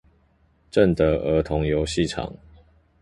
[0.71, 2.33] 正德兒童遊戲場